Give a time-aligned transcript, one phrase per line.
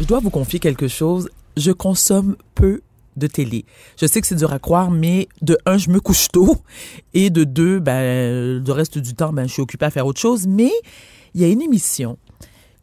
[0.00, 1.28] Je dois vous confier quelque chose.
[1.56, 2.80] Je consomme peu
[3.16, 3.64] de télé.
[3.96, 6.56] Je sais que c'est dur à croire, mais de un, je me couche tôt,
[7.14, 10.20] et de deux, ben, le reste du temps, ben, je suis occupée à faire autre
[10.20, 10.48] chose.
[10.48, 10.72] Mais
[11.34, 12.18] il y a une émission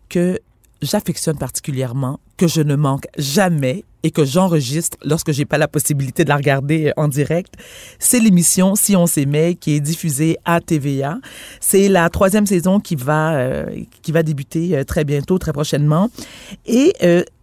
[0.08, 0.40] que
[0.82, 6.24] j'affectionne particulièrement, que je ne manque jamais et que j'enregistre lorsque j'ai pas la possibilité
[6.24, 7.54] de la regarder euh, en direct.
[8.00, 11.18] C'est l'émission Si on s'aimait qui est diffusée à TVA.
[11.60, 13.66] C'est la troisième saison qui va euh,
[14.02, 16.10] qui va débuter euh, très bientôt, très prochainement.
[16.66, 16.94] Et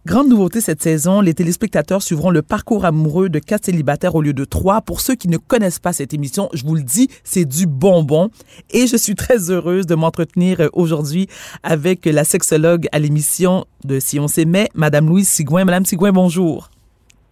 [0.07, 4.31] Grande nouveauté cette saison, les téléspectateurs suivront le parcours amoureux de quatre célibataires au lieu
[4.31, 4.79] de trois.
[4.79, 8.29] Pour ceux qui ne connaissent pas cette émission, je vous le dis, c'est du bonbon.
[8.69, 11.27] Et je suis très heureuse de m'entretenir aujourd'hui
[11.61, 15.65] avec la sexologue à l'émission de Si on s'aimait, Madame Louise Sigouin.
[15.65, 16.69] Madame Sigouin, bonjour.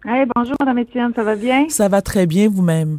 [0.04, 1.70] Hey, bonjour, Madame Étienne, ça va bien?
[1.70, 2.98] Ça va très bien vous-même?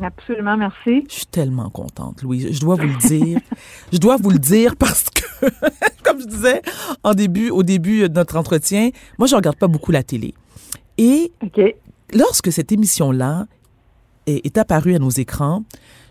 [0.00, 1.04] Absolument, merci.
[1.10, 2.48] Je suis tellement contente, Louise.
[2.52, 3.38] Je dois vous le dire.
[3.92, 5.46] je dois vous le dire parce que,
[6.04, 6.62] comme je disais
[7.04, 10.32] en début, au début de notre entretien, moi, je regarde pas beaucoup la télé.
[10.96, 11.30] Et
[12.14, 13.44] lorsque cette émission-là
[14.26, 15.64] est, apparue à nos écrans,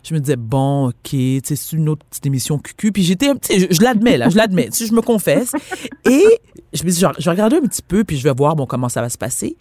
[0.05, 2.91] je me disais, bon, OK, c'est une autre petite émission cucu.
[2.91, 5.51] Puis j'étais, je, je l'admets, là, je l'admets, je me confesse.
[6.05, 6.23] Et
[6.73, 8.89] je me dis, je, je regardais un petit peu, puis je vais voir, bon, comment
[8.89, 9.57] ça va se passer.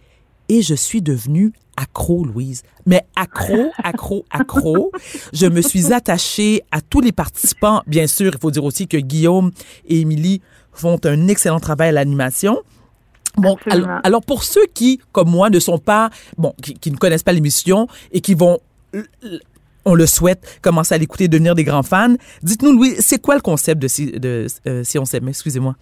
[0.47, 2.63] Et je suis devenue accro, Louise.
[2.85, 4.91] Mais accro, accro, accro.
[5.33, 7.81] Je me suis attachée à tous les participants.
[7.87, 9.51] Bien sûr, il faut dire aussi que Guillaume
[9.87, 12.61] et Émilie font un excellent travail à l'animation.
[13.37, 13.57] Bon,
[14.03, 17.87] alors, pour ceux qui, comme moi, ne sont pas, bon, qui, ne connaissent pas l'émission
[18.11, 18.59] et qui vont,
[19.85, 23.41] on le souhaite, commencer à l'écouter, devenir des grands fans, dites-nous, Louise, c'est quoi le
[23.41, 25.27] concept de, si, de euh, si on s'aime?
[25.27, 25.75] Excusez-moi.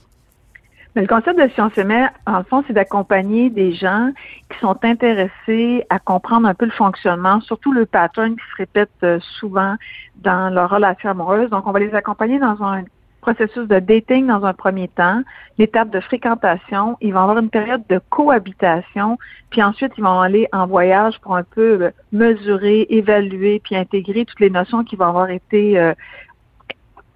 [0.95, 4.11] Mais le concept de Science Aimée, en le fond, c'est d'accompagner des gens
[4.51, 8.91] qui sont intéressés à comprendre un peu le fonctionnement, surtout le pattern qui se répète
[9.01, 9.75] euh, souvent
[10.17, 11.49] dans leur relation amoureuse.
[11.49, 12.83] Donc, on va les accompagner dans un
[13.23, 15.21] processus de dating dans un premier temps,
[15.57, 19.17] l'étape de fréquentation, ils vont avoir une période de cohabitation,
[19.49, 24.25] puis ensuite ils vont aller en voyage pour un peu euh, mesurer, évaluer, puis intégrer
[24.25, 25.93] toutes les notions qui vont avoir été euh,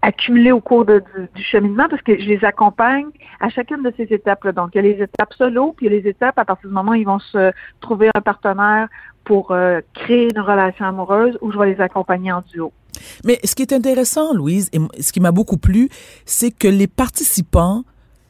[0.02, 1.02] accumulées au cours du,
[1.36, 3.08] cheminement parce que je les accompagne
[3.42, 4.54] à chacune de ces étapes-là.
[4.54, 6.70] Donc, il y a les étapes solo, puis il y a les étapes à partir
[6.70, 7.52] du moment où ils vont se
[7.82, 8.88] trouver un partenaire
[9.26, 12.72] pour euh, créer une relation amoureuse où je vais les accompagner en duo.
[13.24, 15.90] Mais ce qui est intéressant, Louise, et ce qui m'a beaucoup plu,
[16.26, 17.84] c'est que les participants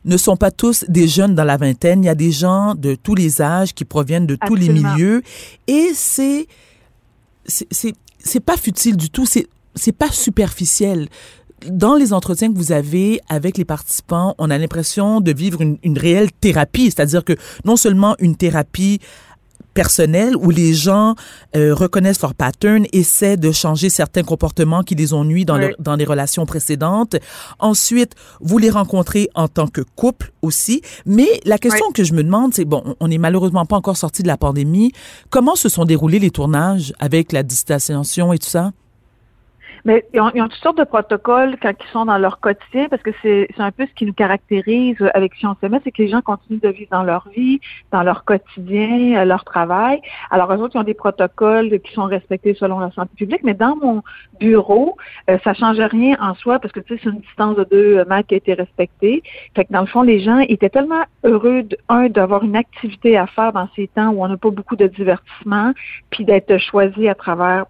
[0.05, 2.03] ne sont pas tous des jeunes dans la vingtaine.
[2.03, 5.21] Il y a des gens de tous les âges qui proviennent de tous les milieux.
[5.67, 6.47] Et c'est,
[7.45, 9.25] c'est, c'est pas futile du tout.
[9.25, 11.09] C'est, c'est pas superficiel
[11.65, 15.77] dans les entretiens que vous avez avec les participants, on a l'impression de vivre une,
[15.83, 17.33] une réelle thérapie, c'est-à-dire que
[17.65, 18.99] non seulement une thérapie
[19.77, 21.13] personnelle où les gens
[21.55, 25.95] euh, reconnaissent leur pattern, essaient de changer certains comportements qui les ont nuits dans, dans
[25.95, 27.15] les relations précédentes.
[27.59, 30.81] Ensuite, vous les rencontrez en tant que couple aussi.
[31.05, 34.23] Mais la question que je me demande, c'est, bon, on n'est malheureusement pas encore sorti
[34.23, 34.91] de la pandémie.
[35.29, 38.71] Comment se sont déroulés les tournages avec la distanciation et tout ça?
[39.87, 43.11] Mais ils ont, toutes sortes de protocoles quand ils sont dans leur quotidien, parce que
[43.21, 46.21] c'est un peu ce qui nous caractérise avec Si on s'aimait, c'est que les gens
[46.21, 47.61] continuent de vivre dans leur vie,
[47.93, 50.01] dans leur quotidien, euh, leur travail.
[50.29, 53.53] Alors, eux autres, ils ont des protocoles qui sont respectés selon la santé publique, mais
[53.53, 54.03] dans mon
[54.41, 54.97] bureau,
[55.29, 58.03] euh, ça change rien en soi, parce que tu sais, c'est une distance de deux
[58.09, 59.23] mètres qui a été respectée.
[59.55, 63.25] Fait que dans le fond, les gens étaient tellement heureux, un, d'avoir une activité à
[63.25, 65.71] faire dans ces temps où on n'a pas beaucoup de divertissement,
[66.09, 67.67] puis d'être choisi à travers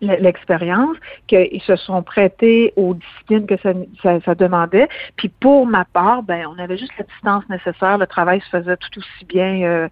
[0.00, 0.96] l'expérience,
[1.26, 4.88] qu'ils se sont prêtés aux disciplines que ça, ça, demandait.
[5.16, 7.98] Puis pour ma part, ben on avait juste la distance nécessaire.
[7.98, 9.88] Le travail se faisait tout aussi bien, euh,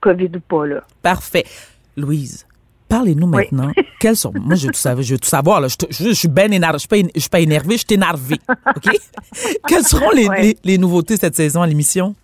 [0.00, 0.66] COVID ou pas.
[0.66, 0.82] Là.
[1.02, 1.44] Parfait.
[1.96, 2.46] Louise,
[2.88, 3.72] parlez-nous maintenant.
[4.00, 4.32] Quels sont.
[4.34, 5.02] Moi, je veux tout savoir.
[5.02, 5.68] Je, veux tout savoir là.
[5.68, 6.78] Je, suis bien énervée.
[6.78, 8.38] Je ne suis pas énervée, je suis énervée.
[8.48, 8.90] OK?
[9.68, 12.14] Quelles seront les, les, nouveautés cette saison à l'émission?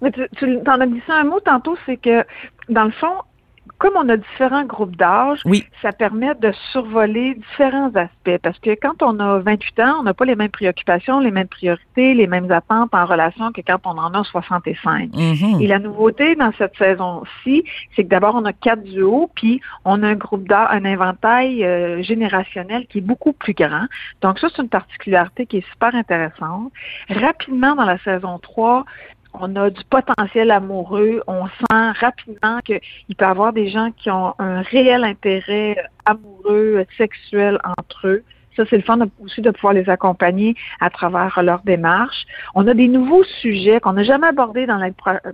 [0.00, 2.24] Mais tu, tu en as dit ça un mot tantôt, c'est que,
[2.68, 3.14] dans le fond,
[3.84, 5.42] comme on a différents groupes d'âge,
[5.82, 8.38] ça permet de survoler différents aspects.
[8.42, 11.48] Parce que quand on a 28 ans, on n'a pas les mêmes préoccupations, les mêmes
[11.48, 15.10] priorités, les mêmes attentes en relation que quand on en a 65.
[15.10, 15.62] Mm-hmm.
[15.62, 17.64] Et la nouveauté dans cette saison-ci,
[17.94, 21.42] c'est que d'abord, on a quatre duos, puis on a un groupe d'âge, un inventaire
[21.44, 23.84] euh, générationnel qui est beaucoup plus grand.
[24.22, 26.72] Donc ça, c'est une particularité qui est super intéressante.
[27.10, 28.86] Rapidement, dans la saison 3,
[29.34, 32.80] on a du potentiel amoureux, on sent rapidement qu'il
[33.16, 38.24] peut y avoir des gens qui ont un réel intérêt amoureux, sexuel entre eux.
[38.56, 42.24] Ça, c'est le fun aussi de pouvoir les accompagner à travers leur démarche.
[42.54, 44.80] On a des nouveaux sujets qu'on n'a jamais abordés dans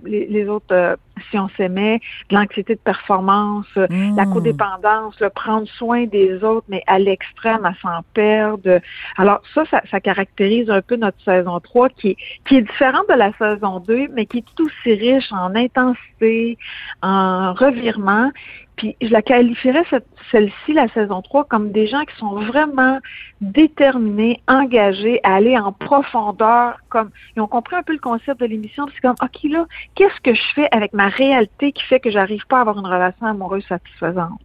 [0.05, 0.95] les, autres euh,
[1.29, 1.99] si on s'aimait,
[2.31, 4.15] l'anxiété de performance, mmh.
[4.15, 8.79] la codépendance, le prendre soin des autres, mais à l'extrême, à s'en perdre.
[9.17, 13.31] Alors ça, ça, caractérise un peu notre saison 3 qui, qui est différente de la
[13.33, 16.57] saison 2, mais qui est tout aussi riche en intensité,
[17.01, 18.31] en revirement.
[18.75, 19.83] Puis je la qualifierais
[20.31, 22.99] celle-ci, la saison 3, comme des gens qui sont vraiment
[23.41, 28.45] déterminés, engagés à aller en profondeur, comme ils ont compris un peu le concept de
[28.45, 29.65] l'émission, c'est comme OK là,
[29.95, 32.87] qu'est-ce que je fais avec ma réalité qui fait que j'arrive pas à avoir une
[32.87, 34.39] relation amoureuse satisfaisante?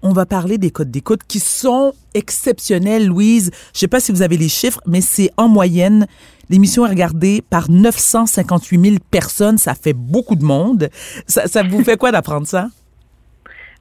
[0.00, 3.50] On va parler des codes d'écoute qui sont exceptionnels, Louise.
[3.74, 6.06] Je sais pas si vous avez les chiffres, mais c'est en moyenne
[6.50, 9.58] L'émission est regardée par 958 000 personnes.
[9.58, 10.88] Ça fait beaucoup de monde.
[11.26, 12.68] Ça, ça vous fait quoi d'apprendre ça?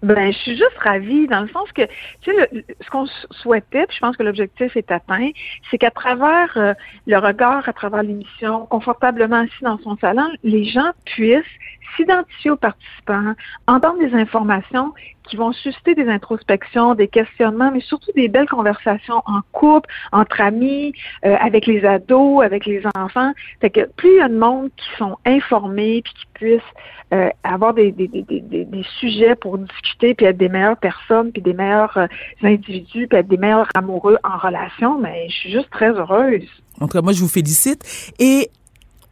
[0.04, 1.82] Ben, je suis juste ravie dans le sens que,
[2.22, 5.30] tu sais, ce qu'on souhaitait, puis je pense que l'objectif est atteint,
[5.72, 6.74] c'est qu'à travers euh,
[7.08, 11.44] le regard, à travers l'émission, confortablement assis dans son salon, les gens puissent
[11.98, 13.34] s'identifier aux participants,
[13.68, 14.94] entendre des informations
[15.28, 20.40] qui vont susciter des introspections, des questionnements, mais surtout des belles conversations en couple, entre
[20.42, 20.94] amis,
[21.26, 23.34] euh, avec les ados, avec les enfants.
[23.60, 26.62] Fait que plus il y a de monde qui sont informés puis qui puissent
[27.14, 31.42] euh, avoir des, des, des, des, sujets pour discuter puis être des meilleures personnes puis
[31.42, 32.08] des meilleurs euh,
[32.44, 36.48] individus puis être des meilleurs amoureux en relation, mais je suis juste très heureuse.
[36.80, 38.14] En tout cas, moi, je vous félicite.
[38.20, 38.50] Et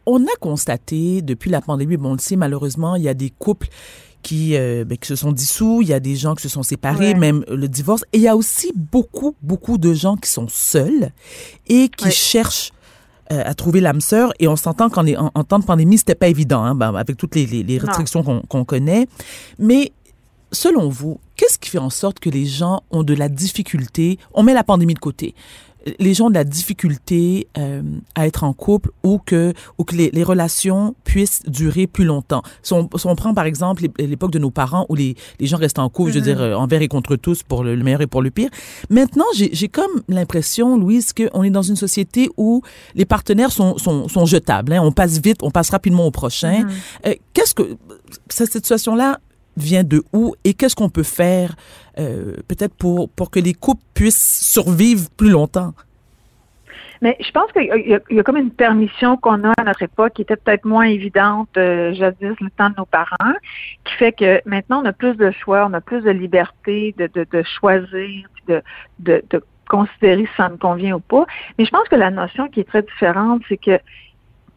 [0.06, 3.30] on a constaté depuis la pandémie, bon, on le sait, malheureusement, il y a des
[3.30, 3.68] couples
[4.22, 6.62] qui, euh, ben, qui se sont dissous, il y a des gens qui se sont
[6.62, 8.04] séparés, même le divorce.
[8.12, 11.10] Et il y a aussi beaucoup, beaucoup de gens qui sont seuls
[11.68, 12.72] et qui cherchent
[13.32, 14.32] euh, à trouver l'âme sœur.
[14.40, 17.36] Et on s'entend qu'en en, temps de pandémie, c'était pas évident, hein, ben, avec toutes
[17.36, 19.06] les, les, restrictions qu'on connaît.
[19.58, 19.92] Mais
[20.50, 24.42] selon vous, qu'est-ce qui fait en sorte que les gens ont de la difficulté On
[24.42, 25.34] met la pandémie de côté
[25.98, 27.82] les gens ont de la difficulté euh,
[28.14, 32.42] à être en couple ou que ou que les, les relations puissent durer plus longtemps.
[32.62, 35.56] Si on, si on prend par exemple l'époque de nos parents où les, les gens
[35.56, 36.52] restaient en couple, je veux dire, mm-hmm.
[36.52, 38.50] euh, envers et contre tous, pour le, meilleur et pour le pire.
[38.90, 42.62] Maintenant, j'ai comme l'impression, Louise, qu'on est dans une société où
[42.94, 44.72] les partenaires sont, sont, sont jetables.
[44.72, 44.80] Hein.
[44.82, 46.62] On passe vite, on passe rapidement au prochain.
[46.62, 47.08] Mm-hmm.
[47.08, 47.76] Euh, Qu'est-ce que
[48.28, 49.18] cette situation-là
[49.56, 51.56] vient de où et qu'est-ce qu'on peut faire
[51.98, 55.72] euh, peut-être pour, pour que les couples puissent survivre plus longtemps?
[57.02, 60.22] Mais je pense qu'il y, a comme une permission qu'on a à notre époque qui
[60.22, 63.34] était peut-être moins évidente euh, jadis, le temps de nos parents,
[63.84, 67.08] qui fait que maintenant on a plus de choix, on a plus de liberté de,
[67.12, 68.62] de, de choisir, de,
[69.00, 71.26] de, de considérer si ça me convient ou pas.
[71.58, 73.78] Mais je pense que la notion qui est très différente, c'est que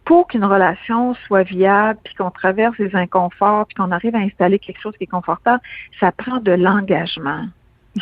[0.05, 4.59] pour qu'une relation soit viable, puis qu'on traverse les inconforts, puis qu'on arrive à installer
[4.59, 5.61] quelque chose qui est confortable,
[5.99, 7.45] ça prend de l'engagement.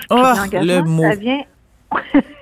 [0.09, 1.03] Oh, le mot.
[1.03, 1.44] Ça vient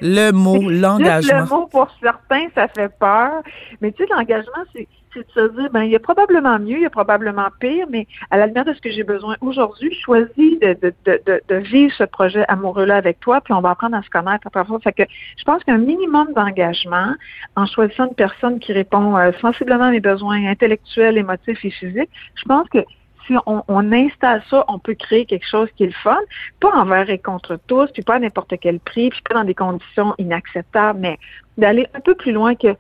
[0.01, 1.39] le mot, l'engagement.
[1.39, 3.41] Le mot, pour certains, ça fait peur.
[3.81, 4.87] Mais tu sais, l'engagement, c'est
[5.19, 8.07] de se dire, ben, il y a probablement mieux, il y a probablement pire, mais
[8.31, 11.55] à la lumière de ce que j'ai besoin aujourd'hui, je choisis de, de, de, de,
[11.55, 14.93] vivre ce projet amoureux-là avec toi, puis on va apprendre à se connaître à Fait
[14.93, 15.03] que
[15.37, 17.13] je pense qu'un minimum d'engagement,
[17.55, 22.09] en choisissant une personne qui répond euh, sensiblement à mes besoins intellectuels, émotifs et physiques,
[22.35, 22.79] je pense que
[23.27, 26.17] si on, installe ça, on peut créer quelque chose qui est le fun,
[26.59, 29.53] pas envers et contre tous, puis pas à n'importe quel prix, puis pas dans des
[29.53, 31.17] conditions inacceptables, mais
[31.57, 32.75] d'aller un peu plus loin que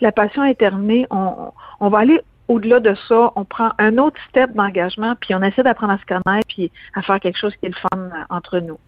[0.00, 4.52] la passion est terminée, on, va aller au-delà de ça, on prend un autre step
[4.54, 7.70] d'engagement, puis on essaie d'apprendre à se connaître, puis à faire quelque chose qui est
[7.70, 8.78] le fun entre nous.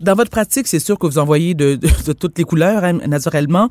[0.00, 3.68] Dans votre pratique, c'est sûr que vous envoyez de, de, toutes les couleurs, hein, naturellement.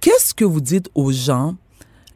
[0.00, 1.54] Qu'est-ce que vous dites aux gens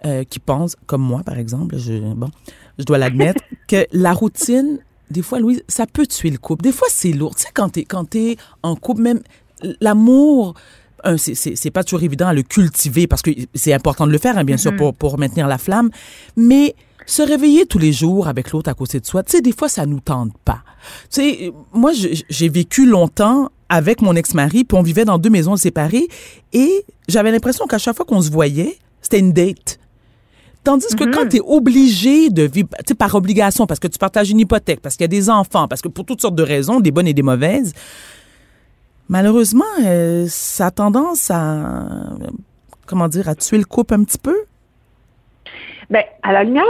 [0.06, 2.30] euh, qui pensent, comme moi, par exemple, je, bon,
[2.78, 4.78] je dois l'admettre, que la routine,
[5.10, 6.62] des fois, Louise, ça peut tuer le couple.
[6.62, 7.34] Des fois, c'est lourd.
[7.34, 8.06] Tu sais, quand t'es, quand
[8.62, 9.20] en couple, même
[9.80, 10.54] l'amour,
[11.04, 14.38] un, c'est pas toujours évident à le cultiver parce que c'est important de le faire,
[14.38, 14.76] hein, bien sûr, mm-hmm.
[14.76, 15.90] pour, pour maintenir la flamme.
[16.36, 16.74] Mais
[17.06, 19.68] se réveiller tous les jours avec l'autre à côté de soi, tu sais, des fois,
[19.68, 20.62] ça nous tente pas.
[21.10, 25.56] Tu sais, moi, j'ai vécu longtemps avec mon ex-mari, puis on vivait dans deux maisons
[25.56, 26.08] séparées,
[26.52, 29.78] et j'avais l'impression qu'à chaque fois qu'on se voyait, c'était une date.
[30.66, 31.28] Tandis que quand mm-hmm.
[31.28, 34.80] tu es obligé de vivre, tu sais, par obligation, parce que tu partages une hypothèque,
[34.80, 37.06] parce qu'il y a des enfants, parce que pour toutes sortes de raisons, des bonnes
[37.06, 37.72] et des mauvaises,
[39.08, 41.86] malheureusement, euh, ça a tendance à,
[42.84, 44.34] comment dire, à tuer le couple un petit peu.
[45.90, 46.64] Ben, à la lumière,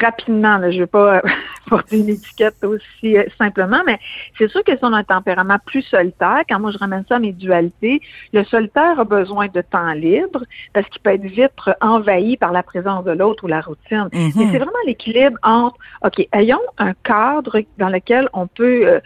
[0.00, 1.22] rapidement, je ne vais pas
[1.68, 3.98] porter une étiquette aussi euh, simplement, mais
[4.36, 7.16] c'est sûr que si on a un tempérament plus solitaire, quand moi je ramène ça
[7.16, 8.00] à mes dualités,
[8.32, 12.62] le solitaire a besoin de temps libre parce qu'il peut être vite envahi par la
[12.62, 14.08] présence de l'autre ou la routine.
[14.12, 14.52] Mais mm-hmm.
[14.52, 19.00] c'est vraiment l'équilibre entre, OK, ayons un cadre dans lequel on peut euh,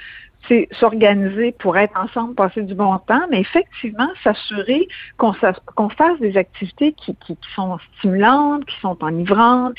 [0.49, 5.32] c'est s'organiser pour être ensemble, passer du bon temps, mais effectivement, s'assurer qu'on
[5.76, 9.76] qu'on fasse des activités qui, qui, sont stimulantes, qui sont enivrantes.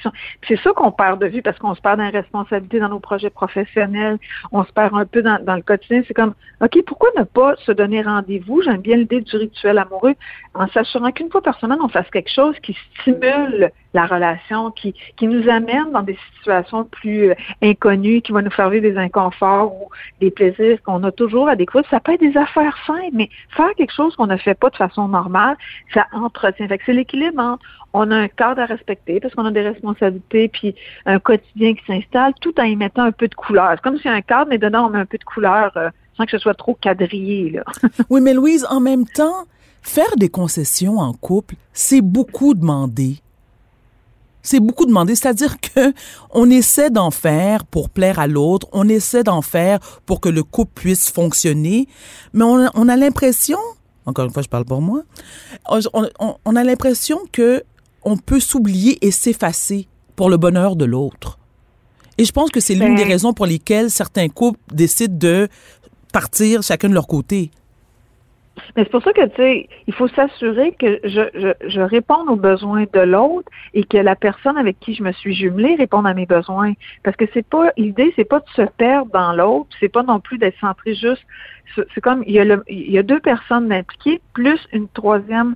[0.47, 2.99] C'est ça qu'on perd de vue parce qu'on se perd dans les responsabilités dans nos
[2.99, 4.17] projets professionnels,
[4.51, 6.01] on se perd un peu dans, dans le quotidien.
[6.07, 8.61] C'est comme, OK, pourquoi ne pas se donner rendez-vous?
[8.61, 10.15] J'aime bien l'idée du rituel amoureux
[10.53, 14.93] en s'assurant qu'une fois par semaine, on fasse quelque chose qui stimule la relation, qui,
[15.17, 18.97] qui nous amène dans des situations plus euh, inconnues, qui va nous faire vivre des
[18.97, 21.89] inconforts ou des plaisirs qu'on a toujours à découvrir.
[21.89, 24.75] Ça peut être des affaires simples, mais faire quelque chose qu'on ne fait pas de
[24.75, 25.55] façon normale,
[25.93, 26.67] ça entretient.
[26.67, 29.61] Fait que c'est l'équilibre entre on a un cadre à respecter parce qu'on a des
[29.61, 33.71] responsabilités puis un quotidien qui s'installe tout en y mettant un peu de couleur.
[33.75, 36.25] C'est comme si un cadre, mais dedans on met un peu de couleur euh, sans
[36.25, 37.51] que ce soit trop quadrillé.
[37.51, 37.63] Là.
[38.09, 39.45] oui, mais Louise, en même temps,
[39.81, 43.22] faire des concessions en couple, c'est beaucoup demander.
[44.43, 45.93] C'est beaucoup demandé, c'est-à-dire que
[46.31, 50.43] on essaie d'en faire pour plaire à l'autre, on essaie d'en faire pour que le
[50.43, 51.87] couple puisse fonctionner,
[52.33, 53.57] mais on, on a l'impression,
[54.05, 55.03] encore une fois, je parle pour moi,
[55.69, 55.79] on,
[56.19, 57.63] on, on a l'impression que
[58.03, 61.39] on peut s'oublier et s'effacer pour le bonheur de l'autre.
[62.17, 65.47] Et je pense que c'est l'une des ben raisons pour lesquelles certains couples décident de
[66.11, 67.49] partir chacun de leur côté.
[68.75, 72.29] Mais c'est pour ça que, tu sais, il faut s'assurer que je, je, je réponde
[72.29, 76.05] aux besoins de l'autre et que la personne avec qui je me suis jumelée réponde
[76.05, 76.73] à mes besoins.
[77.03, 80.19] Parce que c'est pas, l'idée, c'est pas de se perdre dans l'autre, c'est pas non
[80.19, 81.25] plus d'être centré juste,
[81.75, 85.55] c'est comme, il y, a le, il y a deux personnes impliquées, plus une troisième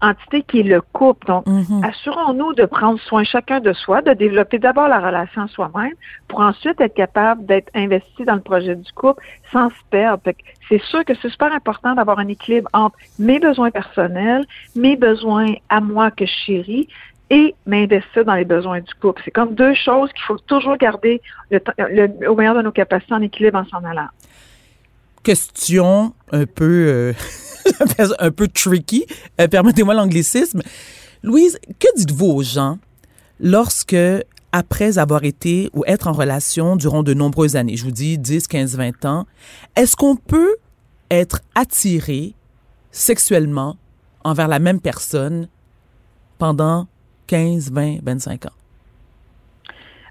[0.00, 1.26] entité qui est le couple.
[1.26, 1.82] Donc, mhm.
[1.84, 5.92] assurons-nous de prendre soin chacun de soi, de développer d'abord la relation soi-même
[6.28, 10.22] pour ensuite être capable d'être investi dans le projet du couple sans se perdre.
[10.68, 14.44] C'est sûr que c'est super important d'avoir un équilibre entre mes besoins personnels,
[14.76, 16.88] mes besoins à moi que je chéris,
[17.30, 19.20] et m'investir dans les besoins du couple.
[19.24, 21.60] C'est comme deux choses qu'il faut toujours garder le,
[22.26, 24.08] au meilleur de nos capacités en équilibre en s'en allant.
[25.22, 26.86] Question un peu...
[26.88, 27.12] Euh,
[28.18, 29.06] un peu tricky,
[29.40, 30.62] euh, permettez-moi l'anglicisme.
[31.22, 32.78] Louise, que dites-vous aux gens
[33.40, 33.96] lorsque,
[34.52, 38.46] après avoir été ou être en relation durant de nombreuses années, je vous dis 10,
[38.46, 39.26] 15, 20 ans,
[39.76, 40.56] est-ce qu'on peut
[41.10, 42.34] être attiré
[42.90, 43.76] sexuellement
[44.24, 45.48] envers la même personne
[46.38, 46.86] pendant
[47.26, 48.50] 15, 20, 25 ans?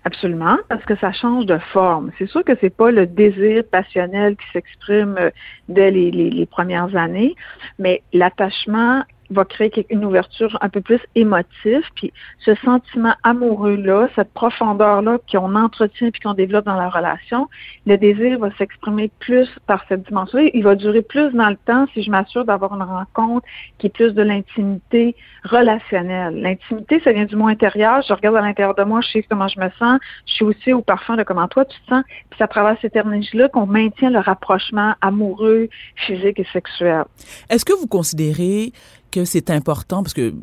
[0.07, 2.11] Absolument, parce que ça change de forme.
[2.17, 5.31] C'est sûr que c'est pas le désir passionnel qui s'exprime euh,
[5.67, 7.35] dès les, les, premières années,
[7.77, 14.33] mais l'attachement va créer une ouverture un peu plus émotive, puis ce sentiment amoureux-là, cette
[14.33, 17.49] profondeur-là qu'on entretient puis qu'on développe dans la relation,
[17.85, 20.39] le désir va s'exprimer plus par cette dimension.
[20.53, 23.45] Il va durer plus dans le temps si je m'assure d'avoir une rencontre
[23.77, 26.41] qui est plus de l'intimité relationnelle.
[26.41, 28.01] L'intimité, ça vient du mot intérieur.
[28.07, 30.73] Je regarde à l'intérieur de moi, je sais comment je me sens, je suis aussi
[30.73, 33.65] au parfum de comment toi tu te sens, puis c'est à travers cette énergie-là qu'on
[33.65, 37.03] maintient le rapprochement amoureux, physique et sexuel.
[37.49, 38.71] Est-ce que vous considérez
[39.11, 40.33] que c'est important parce que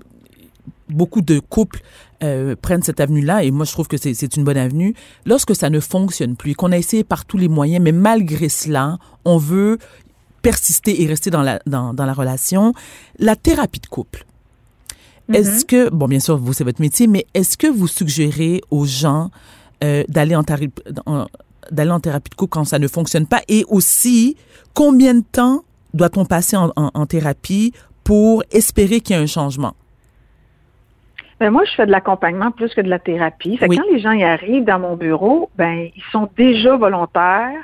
[0.88, 1.80] beaucoup de couples
[2.22, 4.94] euh, prennent cette avenue-là et moi je trouve que c'est une bonne avenue.
[5.26, 8.98] Lorsque ça ne fonctionne plus, qu'on a essayé par tous les moyens, mais malgré cela,
[9.24, 9.78] on veut
[10.42, 12.74] persister et rester dans la, dans, dans la relation,
[13.18, 14.26] la thérapie de couple.
[15.32, 15.66] Est-ce mm-hmm.
[15.66, 19.30] que, bon bien sûr, vous c'est votre métier, mais est-ce que vous suggérez aux gens
[19.82, 20.44] euh, d'aller en,
[21.70, 23.40] d'aller en thérapie de couple quand ça ne fonctionne pas?
[23.48, 24.36] Et aussi
[24.74, 27.72] combien de temps doit-on passer en, en thérapie
[28.04, 29.74] pour espérer qu'il y ait un changement?
[31.40, 33.56] Ben moi, je fais de l'accompagnement plus que de la thérapie.
[33.56, 37.60] Fait quand les gens y arrivent dans mon bureau, ben ils sont déjà volontaires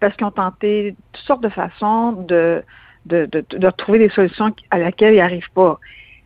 [0.00, 2.64] parce qu'ils ont tenté toutes sortes de façons de,
[3.06, 5.78] de, de, de trouver des solutions à laquelle ils n'arrivent pas.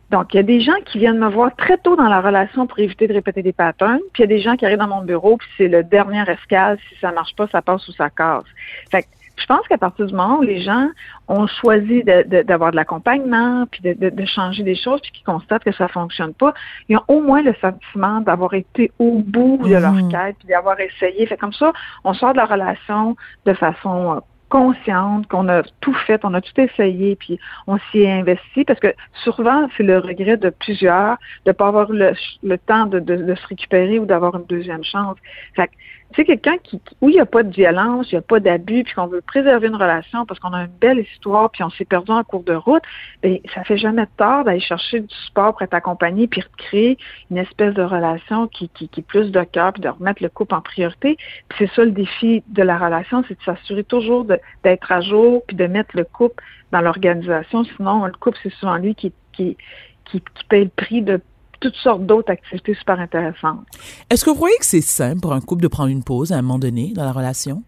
[0.09, 2.65] Donc, il y a des gens qui viennent me voir très tôt dans la relation
[2.65, 4.87] pour éviter de répéter des patterns, puis il y a des gens qui arrivent dans
[4.87, 8.09] mon bureau, puis c'est le dernier escale, si ça marche pas, ça passe ou ça
[8.09, 8.45] casse.
[8.89, 10.89] Fait que je pense qu'à partir du moment où les gens
[11.27, 15.87] ont choisi d'avoir de, l'accompagnement, puis de, changer des choses, puis qu'ils constatent que ça
[15.87, 16.53] fonctionne pas,
[16.89, 20.09] ils ont au moins le sentiment d'avoir été au bout de leur mmh.
[20.09, 21.25] quête, puis d'avoir essayé.
[21.27, 21.71] Fait comme ça,
[22.03, 23.15] on sort de la relation
[23.45, 27.99] de façon euh, consciente qu'on a tout fait, on a tout essayé, puis on s'y
[27.99, 32.13] est investi, parce que souvent, c'est le regret de plusieurs de ne pas avoir le,
[32.43, 35.17] le temps de, de, se récupérer ou d'avoir une deuxième chance.
[35.55, 35.69] Fait
[36.15, 38.83] c'est quelqu'un qui, où il n'y a pas de violence, il n'y a pas d'abus,
[38.83, 41.85] puis qu'on veut préserver une relation parce qu'on a une belle histoire, puis on s'est
[41.85, 42.81] perdu en cours de route,
[43.21, 46.97] bien, ça fait jamais tort d'aller chercher du support pour être accompagné, puis créer
[47.29, 50.29] une espèce de relation qui, qui, qui est plus de cœur, puis de remettre le
[50.29, 51.17] couple en priorité.
[51.49, 54.25] Puis c'est ça le défi de la relation, c'est de s'assurer toujours
[54.63, 57.63] d'être à jour, puis de mettre le couple dans l'organisation.
[57.75, 59.57] Sinon, le couple, c'est souvent lui qui, qui,
[60.05, 61.21] qui, qui paye le prix de
[61.59, 63.65] toutes sortes d'autres activités super intéressantes.
[64.09, 66.37] Est-ce que vous croyez que c'est simple pour un couple de prendre une pause à
[66.37, 67.63] un moment donné dans la relation?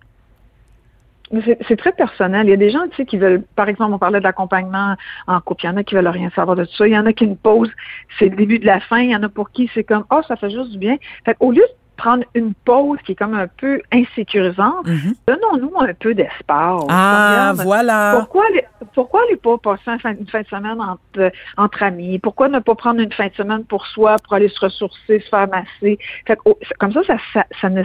[1.67, 2.47] c'est très personnel.
[2.47, 4.95] Il y a des gens, tu sais, qui veulent, par exemple, on parlait de l'accompagnement
[5.27, 5.65] en couple.
[5.65, 6.87] Il y en a qui veulent rien savoir de tout ça.
[6.87, 7.69] Il y en a qui une pause,
[8.17, 8.99] c'est le début de la fin.
[8.99, 10.97] Il y en a pour qui c'est comme, oh, ça fait juste du bien.
[11.25, 15.13] Fait au lieu de prendre une pause qui est comme un peu insécurisante, mm-hmm.
[15.27, 16.83] donnons-nous un peu d'espace.
[16.89, 18.15] Ah, voilà.
[18.17, 18.45] Pourquoi
[18.93, 22.19] pourquoi pas passer une fin, de semaine entre, entre amis?
[22.19, 25.29] Pourquoi ne pas prendre une fin de semaine pour soi, pour aller se ressourcer, se
[25.29, 25.99] faire masser?
[26.25, 26.37] Fait,
[26.79, 27.83] comme ça, ça, ça, ça ne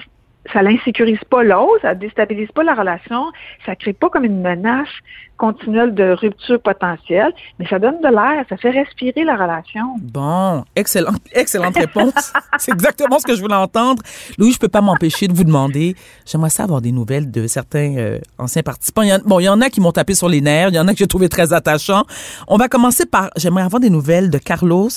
[0.52, 3.26] ça l'insécurise pas l'autre, ça déstabilise pas la relation,
[3.64, 4.88] ça crée pas comme une menace
[5.36, 9.96] continuelle de rupture potentielle, mais ça donne de l'air, ça fait respirer la relation.
[10.00, 12.32] Bon, excellente, excellente réponse.
[12.58, 14.02] C'est exactement ce que je voulais entendre.
[14.38, 15.96] Louis, je peux pas m'empêcher de vous demander,
[16.26, 19.02] j'aimerais savoir des nouvelles de certains euh, anciens participants.
[19.24, 20.92] Bon, il y en a qui m'ont tapé sur les nerfs, il y en a
[20.92, 22.04] que j'ai trouvé très attachants.
[22.48, 24.88] On va commencer par, j'aimerais avoir des nouvelles de Carlos,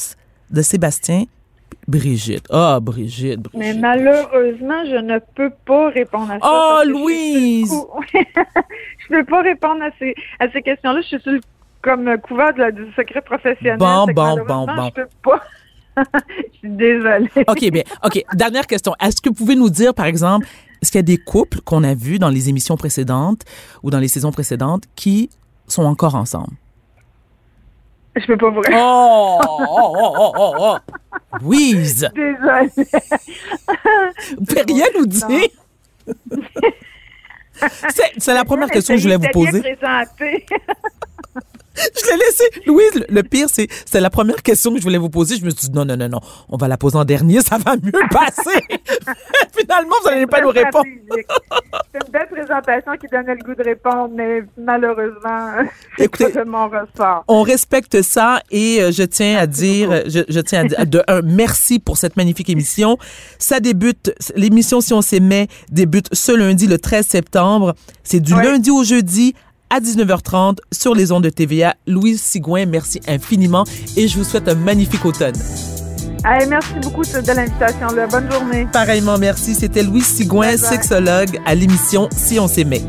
[0.51, 1.23] de Sébastien
[1.87, 2.45] Brigitte.
[2.51, 3.59] Ah, Brigitte, Brigitte.
[3.59, 6.45] Mais malheureusement, je ne peux pas répondre à ça.
[6.45, 7.71] Oh, Louise!
[8.13, 10.99] Je, ne peux pas répondre à ces, à ces questions-là.
[11.01, 11.39] Je suis sur le,
[11.81, 13.77] comme couvert du secret professionnel.
[13.77, 14.85] Bon, bon, bon, bon.
[14.87, 15.41] Je peux pas.
[16.53, 17.29] je suis désolée.
[17.47, 17.83] OK, bien.
[18.03, 18.21] OK.
[18.33, 18.93] Dernière question.
[18.99, 20.45] Est-ce que vous pouvez nous dire, par exemple,
[20.81, 23.43] est-ce qu'il y a des couples qu'on a vus dans les émissions précédentes
[23.81, 25.29] ou dans les saisons précédentes qui
[25.67, 26.53] sont encore ensemble?
[28.15, 29.39] Je peux pas vous répondre.
[29.47, 30.77] Oh, oh, oh, oh, oh, oh.
[31.41, 32.09] Louise!
[32.15, 32.69] Désolée.
[34.37, 35.49] Vous pouvez rien nous dire?
[38.17, 39.77] C'est la première question que je voulais vous poser.
[41.77, 42.43] Je l'ai laissé.
[42.65, 45.37] Louise, le pire, c'est c'est la première question que je voulais vous poser.
[45.37, 46.19] Je me suis dit, non, non, non, non,
[46.49, 48.61] on va la poser en dernier, ça va mieux passer.
[49.57, 50.85] Finalement, vous n'allez pas nous répondre.
[51.11, 55.51] c'est une belle présentation qui donnait le goût de répondre, mais malheureusement,
[55.97, 57.23] Écoutez, pas mon ressort.
[57.27, 61.03] On respecte ça et euh, je tiens à dire, je, je, tiens à dire, de
[61.07, 62.97] un, merci pour cette magnifique émission.
[63.39, 67.75] Ça débute, l'émission Si on s'aimait débute ce lundi, le 13 septembre.
[68.03, 69.35] C'est du lundi au jeudi
[69.69, 71.75] à 19h30 sur les ondes de TVA.
[71.85, 73.63] Louise Sigouin, merci infiniment
[73.95, 75.35] et je vous souhaite un magnifique automne.
[76.23, 77.87] merci beaucoup de l'invitation.
[78.09, 78.67] Bonne journée.
[78.71, 79.55] Pareillement, merci.
[79.55, 82.83] C'était Louise Sigouin, sexologue, à l'émission Si on s'aimait.